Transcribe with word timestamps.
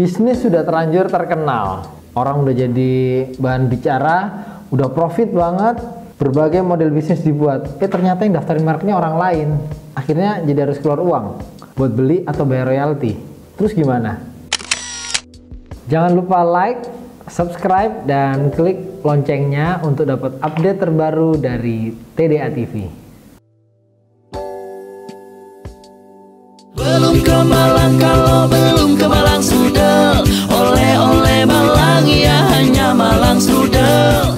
bisnis 0.00 0.40
sudah 0.40 0.64
terlanjur 0.64 1.12
terkenal. 1.12 1.92
Orang 2.16 2.48
udah 2.48 2.56
jadi 2.56 2.92
bahan 3.36 3.68
bicara, 3.68 4.16
udah 4.72 4.88
profit 4.96 5.28
banget, 5.28 5.76
berbagai 6.16 6.64
model 6.64 6.88
bisnis 6.88 7.20
dibuat. 7.20 7.76
Eh 7.84 7.84
ternyata 7.84 8.24
yang 8.24 8.40
daftarin 8.40 8.64
mereknya 8.64 8.96
orang 8.96 9.20
lain. 9.20 9.48
Akhirnya 9.92 10.40
jadi 10.40 10.64
harus 10.64 10.80
keluar 10.80 11.04
uang 11.04 11.26
buat 11.76 11.92
beli 11.92 12.24
atau 12.24 12.48
bayar 12.48 12.72
royalti. 12.72 13.12
Terus 13.60 13.76
gimana? 13.76 14.24
Jangan 15.92 16.16
lupa 16.16 16.40
like, 16.48 16.80
subscribe, 17.28 18.08
dan 18.08 18.48
klik 18.56 19.04
loncengnya 19.04 19.84
untuk 19.84 20.08
dapat 20.08 20.32
update 20.40 20.80
terbaru 20.80 21.36
dari 21.36 21.92
TDA 22.16 22.48
TV. 22.56 22.88
Belum 26.72 27.16
ke 27.20 27.36
Malang 27.44 27.94
kalau 28.00 28.48
belum 28.48 28.79
ke 29.00 29.06
Malang 29.08 29.40
sudah 29.40 30.20
Oleh-oleh 30.52 31.48
Malang 31.48 32.04
ya 32.04 32.36
hanya 32.52 32.92
Malang 32.92 33.40
sudah 33.40 34.28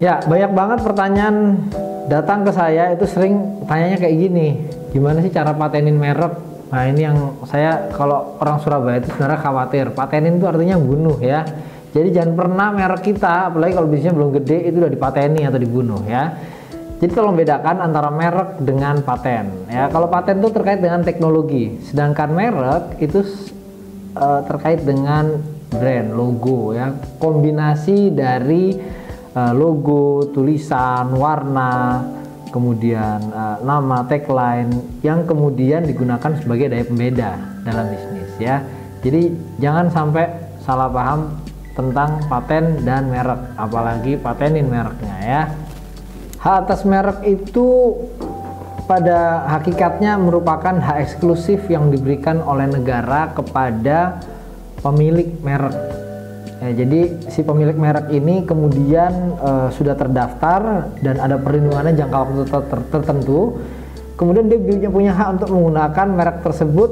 Ya, 0.00 0.16
banyak 0.24 0.56
banget 0.56 0.80
pertanyaan 0.80 1.60
datang 2.08 2.40
ke 2.40 2.56
saya 2.56 2.88
itu 2.96 3.04
sering 3.04 3.60
tanyanya 3.68 4.00
kayak 4.00 4.16
gini. 4.16 4.56
Gimana 4.96 5.20
sih 5.20 5.28
cara 5.28 5.52
patenin 5.52 6.00
merek? 6.00 6.40
Nah, 6.72 6.88
ini 6.88 7.04
yang 7.04 7.36
saya 7.44 7.92
kalau 7.92 8.40
orang 8.40 8.64
Surabaya 8.64 8.96
itu 8.96 9.12
sebenarnya 9.12 9.44
khawatir. 9.44 9.92
Patenin 9.92 10.40
itu 10.40 10.48
artinya 10.48 10.80
bunuh 10.80 11.20
ya. 11.20 11.44
Jadi 11.92 12.16
jangan 12.16 12.32
pernah 12.32 12.72
merek 12.72 13.12
kita, 13.12 13.52
apalagi 13.52 13.76
kalau 13.76 13.92
bisnisnya 13.92 14.16
belum 14.16 14.30
gede 14.40 14.72
itu 14.72 14.76
udah 14.80 14.88
dipateni 14.88 15.44
atau 15.44 15.60
dibunuh 15.60 16.00
ya. 16.08 16.32
Jadi 17.00 17.16
tolong 17.16 17.32
bedakan 17.32 17.80
antara 17.80 18.12
merek 18.12 18.60
dengan 18.60 19.00
paten 19.00 19.72
ya. 19.72 19.88
Kalau 19.88 20.12
paten 20.12 20.36
itu 20.36 20.52
terkait 20.52 20.84
dengan 20.84 21.00
teknologi, 21.00 21.80
sedangkan 21.88 22.28
merek 22.28 23.00
itu 23.00 23.24
uh, 24.20 24.44
terkait 24.44 24.84
dengan 24.84 25.40
brand, 25.72 26.12
logo 26.12 26.76
ya. 26.76 26.92
Kombinasi 27.16 28.12
dari 28.12 28.76
uh, 29.32 29.52
logo, 29.56 30.28
tulisan, 30.28 31.16
warna, 31.16 32.04
kemudian 32.52 33.32
uh, 33.32 33.64
nama, 33.64 34.04
tagline 34.04 35.00
yang 35.00 35.24
kemudian 35.24 35.88
digunakan 35.88 36.36
sebagai 36.36 36.68
daya 36.68 36.84
pembeda 36.84 37.30
dalam 37.64 37.88
bisnis 37.96 38.28
ya. 38.36 38.60
Jadi 39.00 39.32
jangan 39.56 39.88
sampai 39.88 40.28
salah 40.60 40.92
paham 40.92 41.32
tentang 41.72 42.20
paten 42.28 42.84
dan 42.84 43.08
merek, 43.08 43.56
apalagi 43.56 44.20
patenin 44.20 44.68
mereknya 44.68 45.16
ya. 45.24 45.42
Hak 46.40 46.56
atas 46.66 46.88
merek 46.88 47.20
itu 47.28 48.00
pada 48.88 49.44
hakikatnya 49.44 50.16
merupakan 50.16 50.72
hak 50.72 51.04
eksklusif 51.04 51.68
yang 51.68 51.92
diberikan 51.92 52.40
oleh 52.40 52.64
negara 52.64 53.28
kepada 53.36 54.24
pemilik 54.80 55.28
merek. 55.44 55.76
Ya, 56.64 56.84
jadi 56.84 57.00
si 57.28 57.44
pemilik 57.44 57.76
merek 57.76 58.08
ini 58.08 58.48
kemudian 58.48 59.36
uh, 59.36 59.68
sudah 59.68 59.92
terdaftar 59.96 60.90
dan 61.04 61.20
ada 61.20 61.36
perlindungannya 61.36 61.92
jangka 61.92 62.16
waktu 62.16 62.42
ter 62.48 62.80
tertentu. 62.88 63.60
Kemudian 64.16 64.48
dia 64.52 64.90
punya 64.92 65.12
hak 65.16 65.40
untuk 65.40 65.48
menggunakan 65.56 66.06
merek 66.12 66.38
tersebut, 66.44 66.90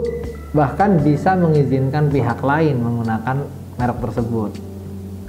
bahkan 0.52 1.00
bisa 1.00 1.36
mengizinkan 1.36 2.08
pihak 2.08 2.40
lain 2.40 2.80
menggunakan 2.80 3.44
merek 3.76 3.98
tersebut 4.00 4.50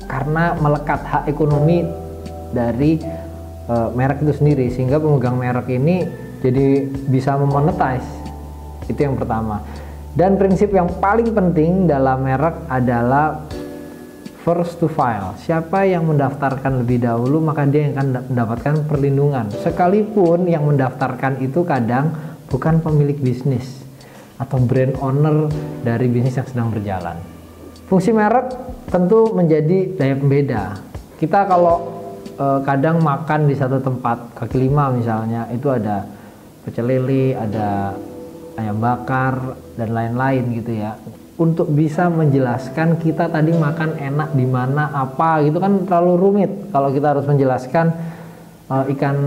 karena 0.09 0.57
melekat 0.57 1.01
hak 1.05 1.23
ekonomi 1.29 1.85
dari 2.49 2.97
uh, 3.69 3.93
merek 3.93 4.25
itu 4.25 4.33
sendiri 4.33 4.67
sehingga 4.73 4.97
pemegang 4.97 5.37
merek 5.37 5.69
ini 5.69 6.09
jadi 6.41 6.89
bisa 7.07 7.37
memonetize. 7.37 8.07
Itu 8.89 8.99
yang 9.05 9.15
pertama. 9.15 9.61
Dan 10.17 10.35
prinsip 10.41 10.73
yang 10.73 10.89
paling 10.97 11.29
penting 11.31 11.85
dalam 11.85 12.25
merek 12.25 12.65
adalah 12.65 13.45
first 14.41 14.81
to 14.81 14.89
file. 14.89 15.37
Siapa 15.37 15.85
yang 15.85 16.09
mendaftarkan 16.09 16.81
lebih 16.81 17.05
dahulu 17.05 17.37
maka 17.37 17.69
dia 17.69 17.85
yang 17.85 17.93
akan 17.93 18.07
mendapatkan 18.33 18.73
perlindungan. 18.89 19.45
Sekalipun 19.61 20.49
yang 20.49 20.65
mendaftarkan 20.65 21.37
itu 21.45 21.61
kadang 21.61 22.09
bukan 22.49 22.81
pemilik 22.81 23.15
bisnis 23.21 23.85
atau 24.41 24.57
brand 24.57 24.97
owner 25.03 25.51
dari 25.85 26.09
bisnis 26.09 26.39
yang 26.39 26.47
sedang 26.49 26.67
berjalan. 26.73 27.21
Fungsi 27.85 28.09
merek 28.09 28.49
tentu 28.89 29.29
menjadi 29.37 29.93
daya 29.93 30.15
pembeda. 30.17 30.63
Kita 31.19 31.45
kalau 31.45 31.98
eh, 32.39 32.59
kadang 32.63 33.03
makan 33.03 33.51
di 33.51 33.55
satu 33.59 33.83
tempat 33.83 34.39
kaki 34.39 34.57
lima 34.57 34.95
misalnya 34.95 35.51
itu 35.51 35.67
ada 35.67 36.07
pecel 36.63 36.87
lele 36.87 37.35
ada 37.35 37.95
ayam 38.59 38.77
bakar 38.79 39.55
dan 39.79 39.89
lain-lain 39.95 40.43
gitu 40.59 40.71
ya. 40.75 40.99
Untuk 41.39 41.71
bisa 41.71 42.11
menjelaskan 42.11 42.99
kita 42.99 43.31
tadi 43.31 43.55
makan 43.55 43.95
enak 43.95 44.35
di 44.35 44.43
mana 44.43 44.91
apa 44.91 45.39
gitu 45.47 45.63
kan 45.63 45.87
terlalu 45.87 46.13
rumit. 46.19 46.51
Kalau 46.67 46.91
kita 46.91 47.15
harus 47.15 47.23
menjelaskan 47.23 47.95
uh, 48.67 48.83
ikan 48.91 49.17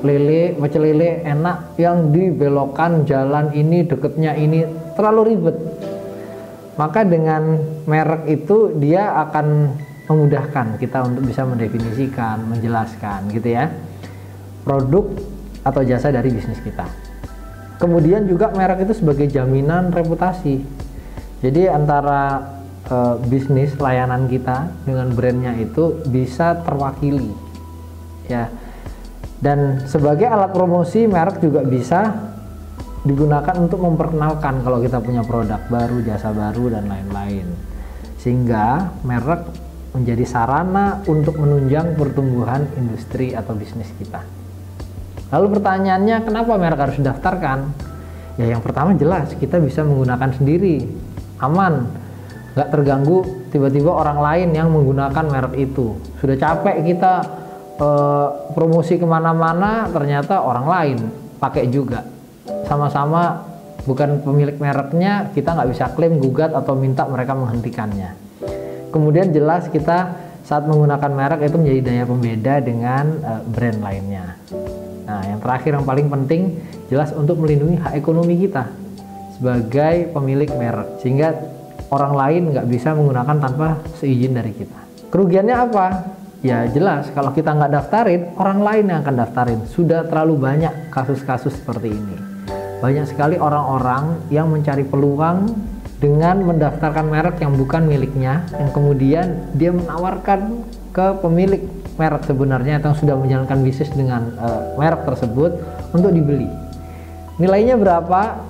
lele 0.00 0.56
pecel 0.56 0.80
lele 0.88 1.20
enak 1.28 1.76
yang 1.76 2.08
dibelokkan 2.08 3.04
jalan 3.04 3.52
ini 3.52 3.84
deketnya 3.84 4.32
ini 4.32 4.64
terlalu 4.96 5.36
ribet. 5.36 5.56
Maka 6.80 7.04
dengan 7.04 7.58
merek 7.84 8.24
itu 8.32 8.72
dia 8.80 9.12
akan 9.28 9.76
memudahkan 10.08 10.80
kita 10.80 11.04
untuk 11.04 11.28
bisa 11.28 11.44
mendefinisikan, 11.44 12.48
menjelaskan 12.48 13.28
gitu 13.28 13.52
ya 13.52 13.68
produk 14.68 15.08
atau 15.64 15.80
jasa 15.80 16.12
dari 16.12 16.28
bisnis 16.28 16.60
kita. 16.60 16.84
Kemudian 17.80 18.28
juga 18.28 18.52
merek 18.52 18.84
itu 18.84 19.00
sebagai 19.00 19.30
jaminan 19.32 19.88
reputasi. 19.88 20.60
Jadi 21.40 21.70
antara 21.70 22.42
e, 22.84 22.96
bisnis 23.30 23.72
layanan 23.78 24.26
kita 24.26 24.68
dengan 24.82 25.14
brandnya 25.14 25.54
itu 25.56 26.02
bisa 26.04 26.58
terwakili 26.66 27.30
ya. 28.26 28.50
Dan 29.38 29.86
sebagai 29.86 30.26
alat 30.26 30.50
promosi 30.50 31.06
merek 31.06 31.38
juga 31.38 31.62
bisa 31.62 32.10
digunakan 33.06 33.54
untuk 33.54 33.78
memperkenalkan 33.78 34.66
kalau 34.66 34.82
kita 34.82 34.98
punya 34.98 35.22
produk 35.22 35.62
baru, 35.70 36.02
jasa 36.02 36.34
baru 36.34 36.74
dan 36.74 36.90
lain-lain. 36.90 37.46
Sehingga 38.18 38.90
merek 39.06 39.46
menjadi 39.96 40.24
sarana 40.28 41.00
untuk 41.08 41.40
menunjang 41.40 41.96
pertumbuhan 41.96 42.68
industri 42.76 43.32
atau 43.32 43.56
bisnis 43.56 43.88
kita. 43.96 44.20
Lalu 45.32 45.60
pertanyaannya 45.60 46.16
kenapa 46.24 46.56
merek 46.56 46.80
harus 46.88 46.96
didaftarkan? 47.00 47.58
Ya 48.40 48.54
yang 48.56 48.62
pertama 48.62 48.94
jelas 48.94 49.32
kita 49.36 49.60
bisa 49.60 49.84
menggunakan 49.84 50.30
sendiri, 50.36 50.88
aman, 51.40 51.88
nggak 52.54 52.68
terganggu 52.70 53.48
tiba-tiba 53.52 53.90
orang 53.92 54.18
lain 54.20 54.48
yang 54.54 54.68
menggunakan 54.72 55.24
merek 55.28 55.54
itu. 55.58 55.96
Sudah 56.20 56.36
capek 56.36 56.84
kita 56.84 57.12
eh, 57.80 58.28
promosi 58.52 58.96
ke 58.96 59.04
mana-mana, 59.08 59.88
ternyata 59.90 60.40
orang 60.44 60.66
lain 60.68 60.98
pakai 61.40 61.68
juga. 61.68 62.04
Sama-sama 62.64 63.44
bukan 63.84 64.20
pemilik 64.24 64.56
mereknya, 64.56 65.32
kita 65.32 65.52
nggak 65.52 65.68
bisa 65.72 65.84
klaim, 65.92 66.20
gugat 66.20 66.52
atau 66.52 66.76
minta 66.76 67.04
mereka 67.08 67.36
menghentikannya 67.36 68.27
kemudian 68.90 69.30
jelas 69.32 69.68
kita 69.68 70.28
saat 70.48 70.64
menggunakan 70.64 71.12
merek 71.12 71.40
itu 71.44 71.56
menjadi 71.60 71.80
daya 71.84 72.04
pembeda 72.08 72.54
dengan 72.64 73.04
uh, 73.20 73.42
brand 73.44 73.78
lainnya. 73.84 74.40
Nah, 75.04 75.20
yang 75.24 75.40
terakhir 75.40 75.76
yang 75.76 75.86
paling 75.88 76.08
penting 76.08 76.56
jelas 76.88 77.12
untuk 77.12 77.40
melindungi 77.40 77.76
hak 77.80 77.96
ekonomi 77.96 78.36
kita 78.40 78.68
sebagai 79.36 80.12
pemilik 80.12 80.50
merek 80.56 81.00
sehingga 81.04 81.36
orang 81.92 82.12
lain 82.16 82.42
nggak 82.52 82.66
bisa 82.68 82.92
menggunakan 82.96 83.36
tanpa 83.38 83.80
seizin 84.00 84.36
dari 84.36 84.52
kita. 84.56 84.80
Kerugiannya 85.08 85.56
apa? 85.56 85.86
Ya 86.44 86.64
jelas 86.70 87.10
kalau 87.12 87.34
kita 87.34 87.50
nggak 87.50 87.72
daftarin 87.72 88.22
orang 88.38 88.60
lain 88.62 88.84
yang 88.88 88.98
akan 89.04 89.16
daftarin. 89.20 89.60
Sudah 89.68 90.04
terlalu 90.06 90.38
banyak 90.38 90.92
kasus-kasus 90.92 91.56
seperti 91.60 91.92
ini. 91.92 92.16
Banyak 92.78 93.10
sekali 93.10 93.34
orang-orang 93.40 94.22
yang 94.30 94.46
mencari 94.46 94.86
peluang 94.86 95.50
dengan 95.98 96.46
mendaftarkan 96.46 97.10
merek 97.10 97.42
yang 97.42 97.58
bukan 97.58 97.82
miliknya 97.90 98.46
yang 98.54 98.70
kemudian 98.70 99.26
dia 99.58 99.74
menawarkan 99.74 100.62
ke 100.94 101.06
pemilik 101.18 101.62
merek 101.98 102.22
sebenarnya 102.22 102.78
yang 102.78 102.94
sudah 102.94 103.18
menjalankan 103.18 103.58
bisnis 103.66 103.90
dengan 103.90 104.30
uh, 104.38 104.78
merek 104.78 105.02
tersebut 105.02 105.58
untuk 105.90 106.14
dibeli. 106.14 106.46
Nilainya 107.42 107.74
berapa? 107.74 108.46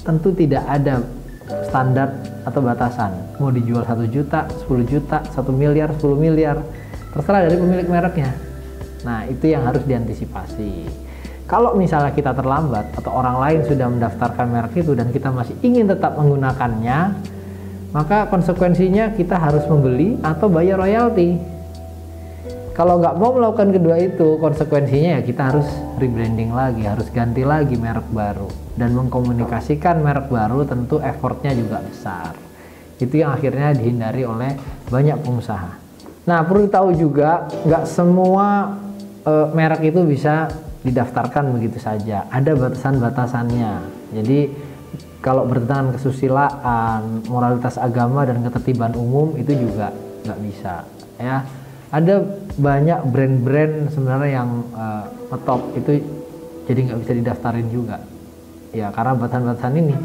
Tentu 0.00 0.32
tidak 0.32 0.64
ada 0.64 1.04
standar 1.68 2.20
atau 2.44 2.60
batasan. 2.64 3.12
Mau 3.36 3.52
dijual 3.52 3.84
satu 3.84 4.04
juta, 4.08 4.48
10 4.64 4.84
juta, 4.88 5.20
satu 5.32 5.52
miliar, 5.52 5.92
10 5.96 6.16
miliar, 6.16 6.56
terserah 7.12 7.48
dari 7.48 7.56
pemilik 7.60 7.88
mereknya. 7.88 8.32
Nah, 9.04 9.24
itu 9.28 9.48
yang 9.48 9.64
harus 9.64 9.84
diantisipasi. 9.84 10.88
Kalau 11.50 11.74
misalnya 11.74 12.14
kita 12.14 12.30
terlambat 12.30 12.94
atau 12.94 13.10
orang 13.10 13.42
lain 13.42 13.60
sudah 13.66 13.90
mendaftarkan 13.90 14.46
merek 14.54 14.86
itu 14.86 14.94
dan 14.94 15.10
kita 15.10 15.34
masih 15.34 15.58
ingin 15.66 15.90
tetap 15.90 16.14
menggunakannya, 16.14 17.18
maka 17.90 18.30
konsekuensinya 18.30 19.18
kita 19.18 19.34
harus 19.34 19.66
membeli 19.66 20.14
atau 20.22 20.46
bayar 20.46 20.78
royalti. 20.78 21.58
kalau 22.70 22.96
nggak 22.96 23.18
mau 23.20 23.36
melakukan 23.36 23.76
kedua 23.76 24.00
itu 24.00 24.40
konsekuensinya 24.40 25.18
ya 25.18 25.20
kita 25.20 25.52
harus 25.52 25.68
rebranding 26.00 26.48
lagi 26.48 26.88
harus 26.88 27.12
ganti 27.12 27.44
lagi 27.44 27.76
merek 27.76 28.08
baru. 28.08 28.48
Dan 28.72 28.96
mengkomunikasikan 28.96 30.00
merek 30.00 30.32
baru 30.32 30.64
tentu 30.64 30.96
effortnya 31.02 31.52
juga 31.52 31.84
besar. 31.84 32.32
Itu 32.96 33.20
yang 33.20 33.36
akhirnya 33.36 33.76
dihindari 33.76 34.24
oleh 34.24 34.56
banyak 34.88 35.18
pengusaha. 35.20 35.76
Nah 36.24 36.40
perlu 36.46 36.72
tahu 36.72 36.96
juga 36.96 37.52
nggak 37.68 37.84
semua 37.84 38.78
e, 39.28 39.32
merek 39.52 39.92
itu 39.92 40.00
bisa 40.06 40.48
didaftarkan 40.80 41.52
begitu 41.56 41.78
saja. 41.80 42.24
Ada 42.32 42.56
batasan-batasannya. 42.56 43.72
Jadi 44.16 44.38
kalau 45.20 45.44
bertentangan 45.44 46.00
kesusilaan 46.00 47.28
moralitas 47.28 47.76
agama 47.76 48.24
dan 48.24 48.40
ketertiban 48.40 48.96
umum 48.96 49.36
itu 49.36 49.52
juga 49.52 49.92
nggak 50.24 50.40
bisa 50.40 50.88
ya. 51.20 51.44
Ada 51.90 52.22
banyak 52.54 53.00
brand-brand 53.10 53.90
sebenarnya 53.90 54.30
yang 54.30 54.50
uh, 54.72 55.04
ngetop 55.34 55.60
itu 55.74 56.00
jadi 56.70 56.80
nggak 56.86 57.00
bisa 57.02 57.12
didaftarin 57.18 57.68
juga. 57.68 57.98
Ya 58.70 58.88
karena 58.94 59.18
batasan-batasan 59.18 59.74
ini. 59.76 59.96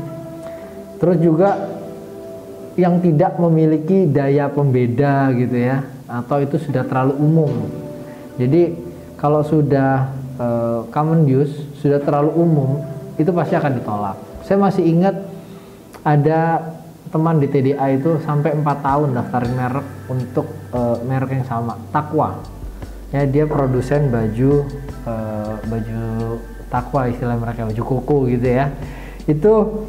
Terus 0.98 1.18
juga 1.22 1.50
yang 2.76 3.00
tidak 3.00 3.40
memiliki 3.40 4.04
daya 4.10 4.52
pembeda 4.52 5.32
gitu 5.32 5.56
ya 5.56 5.86
atau 6.10 6.44
itu 6.44 6.60
sudah 6.60 6.84
terlalu 6.84 7.14
umum. 7.24 7.52
Jadi 8.36 8.76
kalau 9.16 9.46
sudah 9.48 10.12
uh, 10.40 10.88
common 10.92 11.28
use 11.28 11.54
sudah 11.80 12.00
terlalu 12.02 12.32
umum 12.36 12.70
itu 13.16 13.32
pasti 13.32 13.56
akan 13.56 13.80
ditolak. 13.80 14.18
Saya 14.44 14.62
masih 14.62 14.84
ingat 14.86 15.16
ada 16.06 16.62
teman 17.10 17.40
di 17.40 17.48
TDA 17.48 17.96
itu 17.96 18.20
sampai 18.22 18.54
empat 18.54 18.84
tahun 18.84 19.16
daftarin 19.16 19.54
merek 19.56 19.88
untuk 20.12 20.48
uh, 20.76 21.00
merek 21.06 21.40
yang 21.40 21.48
sama 21.48 21.80
Takwa 21.94 22.44
ya 23.14 23.24
dia 23.24 23.46
produsen 23.48 24.12
baju 24.12 24.68
uh, 25.08 25.56
baju 25.64 26.04
Takwa 26.66 27.08
istilah 27.08 27.38
mereka 27.40 27.64
baju 27.64 27.84
koko 27.86 28.28
gitu 28.28 28.52
ya. 28.52 28.74
Itu 29.30 29.86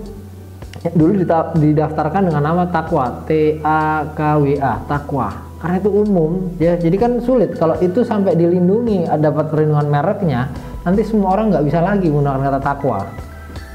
dulu 0.95 1.25
didaftarkan 1.57 2.31
dengan 2.31 2.45
nama 2.47 2.69
Takwa 2.71 3.27
T 3.27 3.59
A 3.65 4.07
K 4.15 4.21
W 4.39 4.61
A 4.61 4.79
Takwa 4.87 5.46
karena 5.57 5.77
itu 5.81 5.91
umum 5.91 6.53
ya 6.61 6.77
jadi 6.77 6.97
kan 7.01 7.13
sulit 7.25 7.57
kalau 7.57 7.77
itu 7.81 8.05
sampai 8.05 8.37
dilindungi 8.37 9.09
dapat 9.19 9.49
perlindungan 9.49 9.89
mereknya 9.89 10.53
nanti 10.85 11.03
semua 11.03 11.33
orang 11.37 11.49
nggak 11.53 11.65
bisa 11.65 11.81
lagi 11.81 12.13
menggunakan 12.13 12.41
kata 12.53 12.61
takwa 12.61 12.99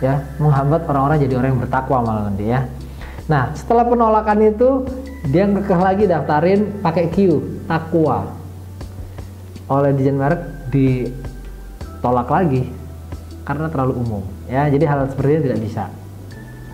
ya 0.02 0.22
menghambat 0.38 0.86
orang-orang 0.86 1.18
jadi 1.26 1.34
orang 1.42 1.50
yang 1.58 1.62
bertakwa 1.62 1.98
malah 2.06 2.24
nanti 2.30 2.46
ya 2.50 2.62
Nah, 3.32 3.56
setelah 3.56 3.88
penolakan 3.88 4.40
itu 4.44 4.70
dia 5.32 5.48
ngekeh 5.48 5.80
lagi 5.80 6.04
daftarin 6.04 6.84
pakai 6.84 7.08
Q, 7.08 7.40
Takwa. 7.64 8.28
Oleh 9.72 9.96
Dijen 9.96 10.20
Merek 10.20 10.68
ditolak 10.68 12.28
lagi 12.28 12.68
karena 13.48 13.72
terlalu 13.72 13.94
umum. 14.04 14.24
Ya, 14.52 14.68
jadi 14.68 14.84
hal 14.84 15.08
seperti 15.08 15.40
ini 15.40 15.42
tidak 15.48 15.62
bisa. 15.64 15.84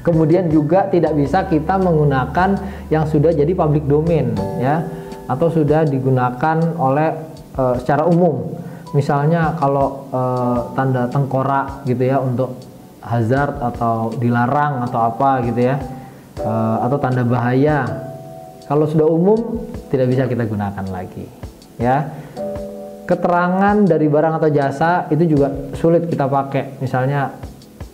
Kemudian 0.02 0.50
juga 0.50 0.90
tidak 0.90 1.14
bisa 1.14 1.46
kita 1.46 1.78
menggunakan 1.78 2.58
yang 2.90 3.06
sudah 3.06 3.36
jadi 3.36 3.52
public 3.52 3.86
domain 3.86 4.32
ya 4.58 4.82
atau 5.28 5.52
sudah 5.52 5.84
digunakan 5.84 6.58
oleh 6.80 7.12
e, 7.52 7.64
secara 7.84 8.08
umum. 8.08 8.56
Misalnya 8.96 9.54
kalau 9.60 10.08
e, 10.08 10.22
tanda 10.74 11.12
tengkorak 11.12 11.84
gitu 11.84 12.04
ya 12.08 12.24
untuk 12.24 12.56
hazard 13.08 13.60
atau 13.60 14.12
dilarang 14.20 14.84
atau 14.88 15.00
apa 15.08 15.44
gitu 15.48 15.72
ya 15.72 15.80
uh, 16.44 16.78
atau 16.86 16.98
tanda 17.00 17.24
bahaya 17.24 17.88
kalau 18.68 18.84
sudah 18.84 19.08
umum 19.08 19.64
tidak 19.88 20.12
bisa 20.12 20.28
kita 20.28 20.44
gunakan 20.44 20.86
lagi 20.92 21.26
ya. 21.80 22.12
Keterangan 23.08 23.88
dari 23.88 24.12
barang 24.12 24.36
atau 24.36 24.52
jasa 24.52 25.08
itu 25.08 25.32
juga 25.32 25.72
sulit 25.80 26.12
kita 26.12 26.28
pakai. 26.28 26.76
Misalnya 26.84 27.32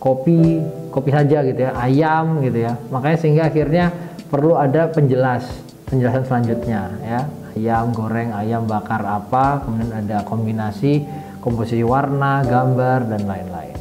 kopi 0.02 0.58
kopi 0.90 1.14
saja 1.14 1.46
gitu 1.46 1.60
ya 1.62 1.70
ayam 1.78 2.42
gitu 2.42 2.66
ya. 2.66 2.74
Makanya 2.90 3.18
sehingga 3.22 3.46
akhirnya 3.46 3.94
perlu 4.26 4.58
ada 4.58 4.90
penjelas 4.90 5.46
penjelasan 5.88 6.24
selanjutnya 6.24 6.82
ya 7.04 7.20
ayam 7.54 7.94
goreng 7.94 8.34
ayam 8.34 8.66
bakar 8.66 9.04
apa 9.04 9.62
kemudian 9.62 9.92
ada 9.94 10.26
kombinasi 10.26 11.04
komposisi 11.38 11.84
warna 11.84 12.42
gambar 12.42 13.08
dan 13.08 13.22
lain-lain 13.28 13.74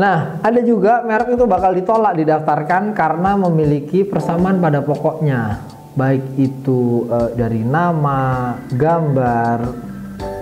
Nah, 0.00 0.40
ada 0.40 0.60
juga 0.64 1.04
merek 1.04 1.36
itu 1.36 1.44
bakal 1.44 1.76
ditolak 1.76 2.16
didaftarkan 2.16 2.96
karena 2.96 3.36
memiliki 3.36 4.00
persamaan 4.00 4.56
pada 4.56 4.80
pokoknya, 4.80 5.60
baik 5.92 6.40
itu 6.40 7.04
e, 7.04 7.36
dari 7.36 7.60
nama, 7.60 8.56
gambar, 8.72 9.60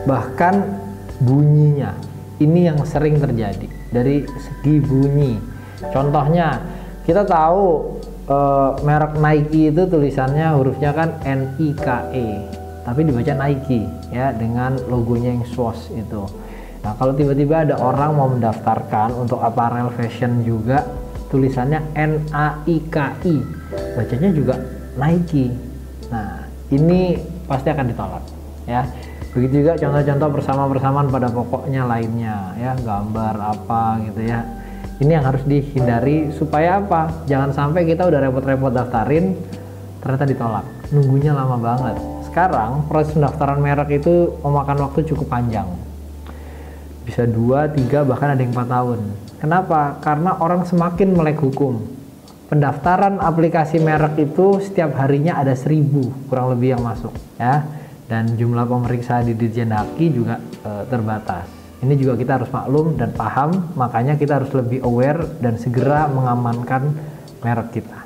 bahkan 0.07 0.63
bunyinya. 1.19 1.91
Ini 2.39 2.71
yang 2.71 2.87
sering 2.87 3.19
terjadi 3.19 3.67
dari 3.91 4.23
segi 4.39 4.79
bunyi. 4.79 5.35
Contohnya, 5.91 6.63
kita 7.09 7.25
tahu 7.25 7.97
e, 8.29 8.37
merek 8.85 9.17
Nike 9.17 9.73
itu 9.73 9.89
tulisannya 9.89 10.53
hurufnya 10.53 10.93
kan 10.93 11.17
N 11.25 11.57
I 11.57 11.73
K 11.73 12.13
E, 12.13 12.45
tapi 12.85 13.09
dibaca 13.09 13.33
Nike 13.33 13.89
ya 14.13 14.37
dengan 14.37 14.77
logonya 14.93 15.33
yang 15.33 15.49
swoosh 15.49 15.89
itu. 15.97 16.29
Nah, 16.85 16.93
kalau 17.01 17.17
tiba-tiba 17.17 17.65
ada 17.65 17.81
orang 17.81 18.13
mau 18.13 18.29
mendaftarkan 18.29 19.17
untuk 19.17 19.41
apparel 19.41 19.89
fashion 19.97 20.45
juga 20.45 20.85
tulisannya 21.33 21.81
N 21.97 22.29
A 22.37 22.61
I 22.69 22.77
K 22.93 22.97
I. 23.25 23.37
Bacanya 23.97 24.29
juga 24.29 24.55
Nike. 25.01 25.49
Nah, 26.13 26.45
ini 26.69 27.17
pasti 27.49 27.73
akan 27.73 27.89
ditolak 27.89 28.25
ya. 28.69 28.85
Begitu 29.33 29.65
juga 29.65 29.81
contoh-contoh 29.81 30.29
bersama-bersamaan 30.41 31.09
pada 31.09 31.29
pokoknya 31.33 31.89
lainnya 31.89 32.53
ya, 32.61 32.77
gambar 32.77 33.35
apa 33.41 34.05
gitu 34.05 34.29
ya. 34.29 34.45
Ini 34.99 35.11
yang 35.19 35.25
harus 35.31 35.47
dihindari 35.47 36.35
supaya 36.35 36.83
apa? 36.83 37.25
Jangan 37.31 37.55
sampai 37.55 37.87
kita 37.87 38.07
udah 38.07 38.19
repot-repot 38.19 38.75
daftarin 38.75 39.39
ternyata 40.03 40.27
ditolak. 40.27 40.67
Nunggunya 40.91 41.31
lama 41.35 41.55
banget. 41.55 41.97
Sekarang 42.27 42.87
proses 42.91 43.15
pendaftaran 43.15 43.63
merek 43.63 44.03
itu 44.03 44.35
memakan 44.43 44.91
waktu 44.91 45.07
cukup 45.07 45.31
panjang 45.31 45.67
bisa 47.09 47.25
dua, 47.25 47.73
tiga, 47.73 48.05
bahkan 48.05 48.37
ada 48.37 48.45
yang 48.45 48.53
empat 48.53 48.69
tahun. 48.69 49.01
Kenapa? 49.41 49.97
Karena 50.05 50.37
orang 50.37 50.69
semakin 50.69 51.17
melek 51.17 51.41
hukum. 51.41 51.81
Pendaftaran 52.53 53.17
aplikasi 53.17 53.81
merek 53.81 54.29
itu 54.29 54.61
setiap 54.61 54.93
harinya 55.01 55.41
ada 55.41 55.57
seribu 55.57 56.13
kurang 56.29 56.53
lebih 56.53 56.77
yang 56.77 56.85
masuk, 56.85 57.17
ya. 57.41 57.65
Dan 58.09 58.37
jumlah 58.37 58.69
pemeriksa 58.69 59.25
di 59.25 59.37
Dirjen 59.37 59.73
Haki 59.73 60.07
juga 60.13 60.41
e, 60.41 60.71
terbatas. 60.89 61.45
Ini 61.79 61.95
juga 61.95 62.19
kita 62.19 62.43
harus 62.43 62.51
maklum 62.51 62.99
dan 62.99 63.15
paham, 63.15 63.75
makanya 63.79 64.19
kita 64.19 64.43
harus 64.43 64.51
lebih 64.51 64.83
aware 64.83 65.23
dan 65.39 65.55
segera 65.63 66.11
mengamankan 66.11 66.91
merek 67.39 67.71
kita. 67.79 67.99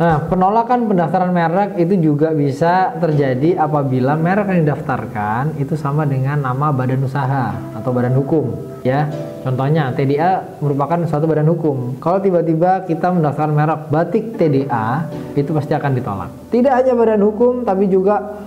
Nah, 0.00 0.16
penolakan 0.30 0.88
pendaftaran 0.88 1.28
merek 1.28 1.76
itu 1.76 1.98
juga 2.00 2.32
bisa 2.32 2.96
terjadi 2.96 3.60
apabila 3.60 4.16
merek 4.16 4.48
yang 4.48 4.64
didaftarkan 4.64 5.60
itu 5.60 5.76
sama 5.76 6.08
dengan 6.08 6.40
nama 6.40 6.72
badan 6.72 7.04
usaha 7.04 7.52
atau 7.76 7.90
badan 7.92 8.16
hukum, 8.16 8.78
ya. 8.80 9.12
Contohnya 9.44 9.92
TDA 9.92 10.56
merupakan 10.64 11.04
suatu 11.04 11.28
badan 11.28 11.52
hukum. 11.52 12.00
Kalau 12.00 12.16
tiba-tiba 12.16 12.88
kita 12.88 13.12
mendaftarkan 13.12 13.52
merek 13.52 13.80
batik 13.92 14.24
TDA, 14.40 15.04
itu 15.36 15.50
pasti 15.52 15.76
akan 15.76 15.92
ditolak. 15.92 16.30
Tidak 16.48 16.72
hanya 16.72 16.96
badan 16.96 17.20
hukum, 17.20 17.68
tapi 17.68 17.84
juga 17.90 18.40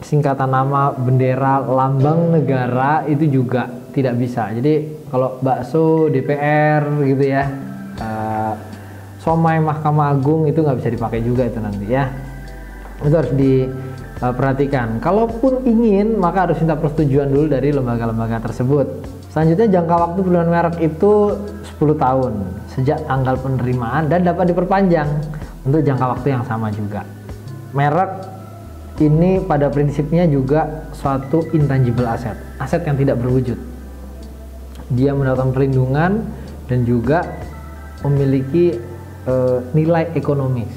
singkatan 0.00 0.48
nama, 0.48 0.96
bendera, 0.96 1.60
lambang 1.68 2.32
negara 2.32 3.04
itu 3.04 3.28
juga 3.28 3.77
tidak 3.98 4.14
bisa. 4.16 4.50
Jadi 4.54 5.06
kalau 5.10 5.42
bakso 5.42 6.06
DPR 6.08 6.82
gitu 7.02 7.24
ya. 7.26 7.44
Uh, 7.98 8.54
somai 9.28 9.60
Mahkamah 9.60 10.16
Agung 10.16 10.48
itu 10.48 10.64
nggak 10.64 10.80
bisa 10.80 10.88
dipakai 10.88 11.20
juga 11.20 11.44
itu 11.44 11.60
nanti 11.60 11.84
ya 11.92 12.08
itu 13.04 13.12
harus 13.12 13.32
diperhatikan 13.36 14.98
kalaupun 15.04 15.68
ingin 15.68 16.16
maka 16.16 16.48
harus 16.48 16.56
minta 16.64 16.80
persetujuan 16.80 17.28
dulu 17.28 17.46
dari 17.52 17.68
lembaga-lembaga 17.68 18.48
tersebut 18.48 18.86
selanjutnya 19.28 19.68
jangka 19.68 19.94
waktu 20.00 20.18
pilihan 20.24 20.48
merek 20.48 20.76
itu 20.80 21.12
10 21.76 21.76
tahun 22.00 22.32
sejak 22.72 22.98
tanggal 23.04 23.36
penerimaan 23.36 24.08
dan 24.08 24.24
dapat 24.24 24.48
diperpanjang 24.48 25.08
untuk 25.68 25.84
jangka 25.84 26.06
waktu 26.08 26.26
yang 26.32 26.42
sama 26.48 26.72
juga 26.72 27.04
merek 27.76 28.10
ini 28.98 29.44
pada 29.44 29.68
prinsipnya 29.68 30.24
juga 30.24 30.88
suatu 30.96 31.44
intangible 31.52 32.08
aset 32.08 32.34
aset 32.58 32.80
yang 32.82 32.96
tidak 32.96 33.20
berwujud 33.20 33.67
dia 34.92 35.12
mendapatkan 35.12 35.52
perlindungan 35.52 36.24
dan 36.68 36.84
juga 36.84 37.24
memiliki 38.04 38.76
e, 39.26 39.34
nilai 39.74 40.12
ekonomis 40.14 40.70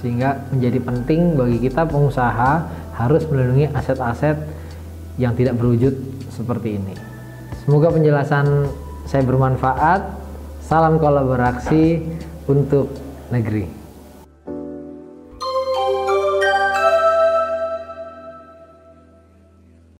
sehingga 0.00 0.46
menjadi 0.52 0.78
penting 0.84 1.20
bagi 1.34 1.58
kita 1.66 1.88
pengusaha 1.88 2.52
harus 2.96 3.22
melindungi 3.28 3.68
aset-aset 3.72 4.36
yang 5.16 5.32
tidak 5.36 5.56
berwujud 5.56 5.92
seperti 6.32 6.76
ini. 6.76 6.94
Semoga 7.64 7.90
penjelasan 7.92 8.68
saya 9.08 9.22
bermanfaat. 9.24 10.24
Salam 10.66 10.98
kolaborasi 10.98 12.02
untuk 12.50 12.90
negeri. 13.30 13.85